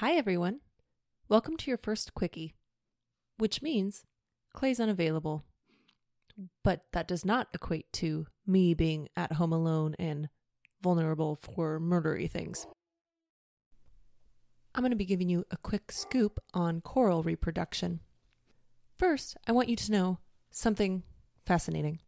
[0.00, 0.60] Hi, everyone.
[1.28, 2.54] Welcome to your first quickie,
[3.36, 4.04] which means
[4.54, 5.44] Clay's unavailable.
[6.64, 10.30] But that does not equate to me being at home alone and
[10.80, 12.66] vulnerable for murdery things.
[14.74, 18.00] I'm going to be giving you a quick scoop on coral reproduction.
[18.96, 20.18] First, I want you to know
[20.50, 21.02] something
[21.44, 21.98] fascinating.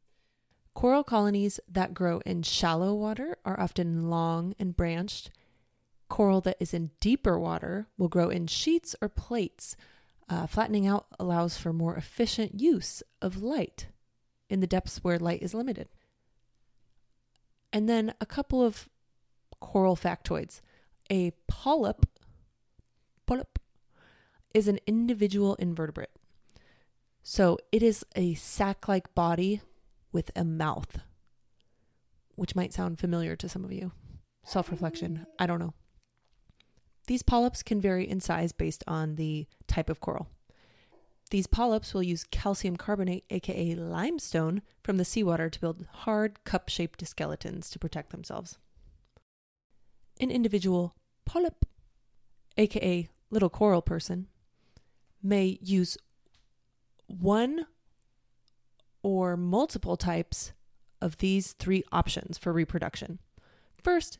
[0.73, 5.31] Coral colonies that grow in shallow water are often long and branched.
[6.13, 9.77] Coral that is in deeper water will grow in sheets or plates.
[10.29, 13.87] Uh, flattening out allows for more efficient use of light
[14.51, 15.89] in the depths where light is limited.
[17.73, 18.91] And then a couple of
[19.59, 20.61] coral factoids.
[21.11, 22.05] A polyp,
[23.25, 23.59] polyp
[24.53, 26.11] is an individual invertebrate.
[27.23, 29.63] So it is a sac like body
[30.13, 30.99] with a mouth,
[32.35, 33.93] which might sound familiar to some of you.
[34.45, 35.73] Self reflection, I don't know.
[37.07, 40.29] These polyps can vary in size based on the type of coral.
[41.31, 46.69] These polyps will use calcium carbonate, aka limestone, from the seawater to build hard, cup
[46.69, 48.59] shaped skeletons to protect themselves.
[50.21, 50.95] An individual
[51.25, 51.65] polyp,
[52.59, 54.29] aka little coral person,
[55.23, 55.97] may use
[57.07, 57.67] one
[59.03, 60.53] or multiple types
[61.01, 63.19] of these three options for reproduction.
[63.83, 64.19] First,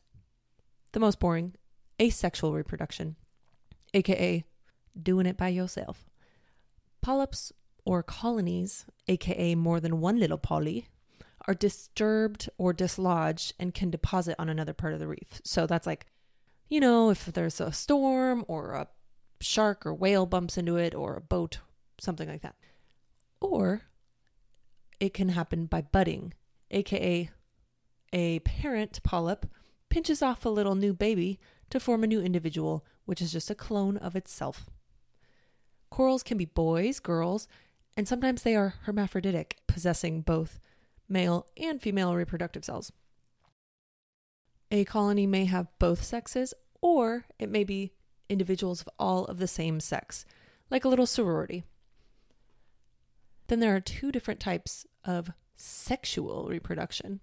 [0.93, 1.55] the most boring,
[2.03, 3.17] asexual reproduction,
[3.95, 4.45] aka
[5.01, 6.11] doing it by yourself.
[7.01, 7.53] Polyps
[7.85, 10.89] or colonies, aka more than one little poly,
[11.47, 15.41] are disturbed or dislodged and can deposit on another part of the reef.
[15.45, 16.07] So that's like,
[16.69, 18.89] you know, if there's a storm or a
[19.41, 21.59] shark or whale bumps into it or a boat,
[22.01, 22.57] something like that.
[23.41, 23.83] Or
[25.01, 26.35] it can happen by budding,
[26.71, 27.31] aka
[28.13, 29.47] a parent polyp
[29.89, 31.41] pinches off a little new baby
[31.73, 34.67] to form a new individual, which is just a clone of itself.
[35.91, 37.49] Corals can be boys, girls,
[37.97, 40.61] and sometimes they are hermaphroditic, possessing both
[41.09, 42.93] male and female reproductive cells.
[44.71, 47.93] A colony may have both sexes, or it may be
[48.29, 50.27] individuals of all of the same sex,
[50.71, 51.65] like a little sorority.
[53.49, 57.21] Then there are two different types of sexual reproduction.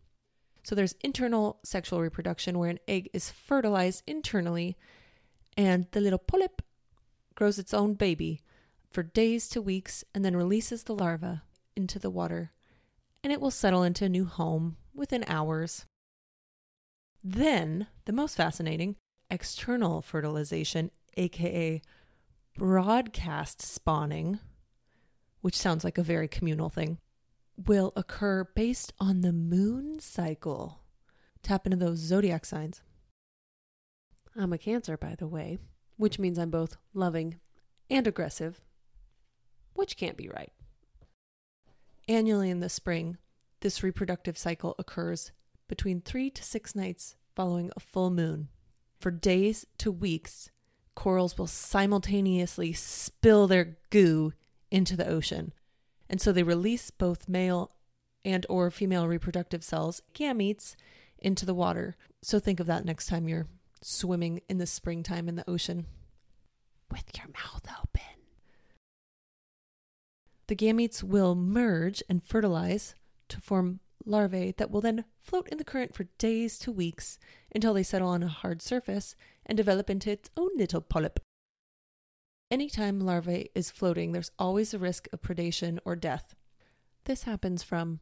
[0.64, 4.78] So there's internal sexual reproduction where an egg is fertilized internally
[5.58, 6.62] and the little polyp
[7.36, 8.42] grows its own baby
[8.90, 11.44] for days to weeks and then releases the larva
[11.76, 12.52] into the water
[13.24, 15.86] and it will settle into a new home within hours.
[17.24, 18.96] Then, the most fascinating,
[19.30, 21.82] external fertilization, aka
[22.58, 24.40] broadcast spawning,
[25.42, 26.98] which sounds like a very communal thing
[27.68, 30.82] will occur based on the moon cycle.
[31.44, 32.82] Tap into those zodiac signs.
[34.36, 35.58] I'm a Cancer, by the way,
[35.98, 37.40] which means I'm both loving
[37.90, 38.62] and aggressive,
[39.74, 40.52] which can't be right.
[42.08, 43.18] Annually in the spring,
[43.62, 45.32] this reproductive cycle occurs
[45.68, 48.50] between three to six nights following a full moon.
[49.00, 50.50] For days to weeks,
[50.96, 54.34] corals will simultaneously spill their goo
[54.72, 55.54] into the ocean,
[56.10, 57.72] and so they release both male
[58.26, 60.76] and or female reproductive cells, gametes,
[61.18, 61.96] into the water.
[62.22, 63.48] So think of that next time you're
[63.82, 65.86] swimming in the springtime in the ocean
[66.92, 68.02] with your mouth open.
[70.48, 72.96] The gametes will merge and fertilize
[73.30, 77.20] to form larvae that will then float in the current for days to weeks
[77.54, 79.16] until they settle on a hard surface
[79.46, 81.20] and develop into its own little polyp.
[82.52, 86.36] Anytime larvae is floating, there's always a risk of predation or death.
[87.06, 88.00] This happens from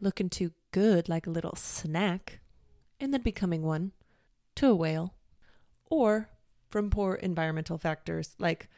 [0.00, 2.40] looking too good like a little snack
[2.98, 3.92] and then becoming one
[4.56, 5.14] to a whale,
[5.88, 6.28] or
[6.68, 8.68] from poor environmental factors like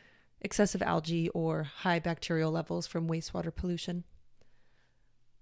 [0.41, 4.05] excessive algae or high bacterial levels from wastewater pollution.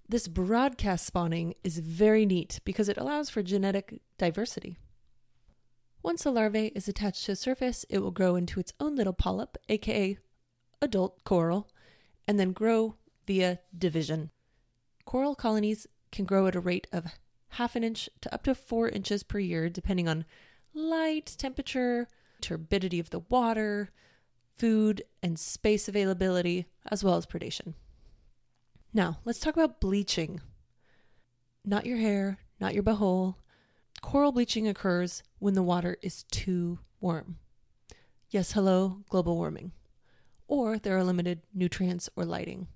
[0.09, 4.79] This broadcast spawning is very neat because it allows for genetic diversity.
[6.03, 9.13] Once a larvae is attached to a surface, it will grow into its own little
[9.13, 10.17] polyp, aka
[10.81, 11.69] adult coral,
[12.27, 14.31] and then grow via division.
[15.05, 17.07] Coral colonies can grow at a rate of
[17.51, 20.25] half an inch to up to four inches per year, depending on
[20.73, 22.09] light, temperature,
[22.41, 23.91] turbidity of the water,
[24.57, 27.75] food and space availability, as well as predation.
[28.93, 30.41] Now, let's talk about bleaching.
[31.65, 33.37] Not your hair, not your butthole,
[34.01, 37.39] Coral bleaching occurs when the water is too warm.
[38.31, 39.73] Yes, hello, global warming.
[40.49, 42.69] Or there are limited nutrients or lighting.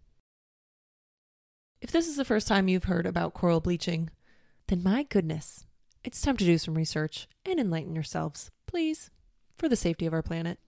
[1.81, 4.11] If this is the first time you've heard about coral bleaching,
[4.69, 5.67] then my goodness,
[6.03, 9.11] it's time to do some research and enlighten yourselves, please,
[9.57, 10.59] for the safety of our planet.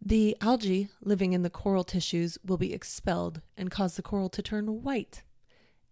[0.00, 4.42] The algae living in the coral tissues will be expelled and cause the coral to
[4.42, 5.22] turn white,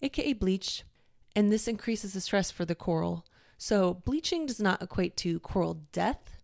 [0.03, 0.85] aka bleach,
[1.35, 3.25] and this increases the stress for the coral.
[3.59, 6.43] So, bleaching does not equate to coral death,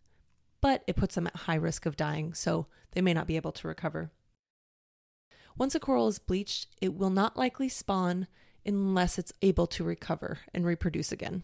[0.61, 3.52] but it puts them at high risk of dying, so they may not be able
[3.52, 4.11] to recover.
[5.56, 8.29] Once a coral is bleached, it will not likely spawn
[8.64, 11.43] unless it's able to recover and reproduce again.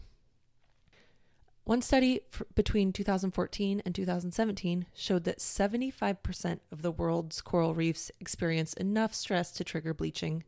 [1.65, 2.21] One study
[2.53, 9.51] between 2014 and 2017 showed that 75% of the world's coral reefs experienced enough stress
[9.53, 10.43] to trigger bleaching,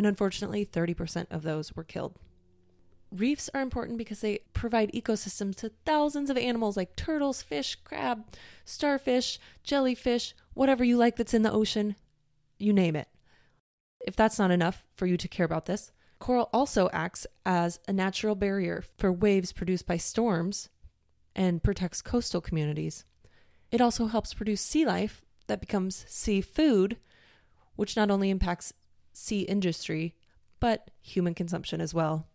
[0.00, 2.18] and unfortunately, 30% of those were killed.
[3.12, 8.24] Reefs are important because they provide ecosystems to thousands of animals like turtles, fish, crab,
[8.64, 11.96] starfish, jellyfish, whatever you like that's in the ocean,
[12.58, 13.08] you name it.
[14.06, 17.92] If that's not enough for you to care about this, Coral also acts as a
[17.92, 20.70] natural barrier for waves produced by storms
[21.36, 23.04] and protects coastal communities.
[23.70, 26.96] It also helps produce sea life that becomes sea food,
[27.76, 28.72] which not only impacts
[29.12, 30.14] sea industry,
[30.58, 32.26] but human consumption as well.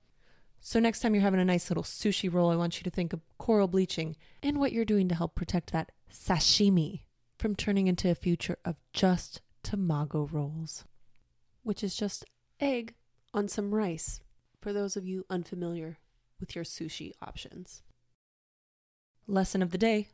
[0.59, 3.13] So, next time you're having a nice little sushi roll, I want you to think
[3.13, 7.01] of coral bleaching and what you're doing to help protect that sashimi
[7.37, 10.83] from turning into a future of just tamago rolls,
[11.63, 12.25] which is just
[12.59, 12.95] egg
[13.33, 14.21] on some rice
[14.59, 15.99] for those of you unfamiliar
[16.39, 17.83] with your sushi options.
[19.27, 20.07] Lesson of the day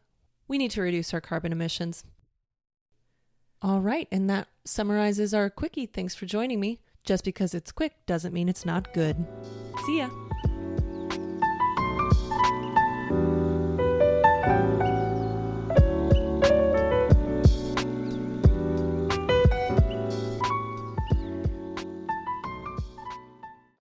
[0.52, 2.04] we need to reduce our carbon emissions.
[3.62, 5.86] All right, and that summarizes our quickie.
[5.86, 6.80] Thanks for joining me.
[7.04, 9.26] Just because it's quick doesn't mean it's not good.
[9.86, 10.10] See ya.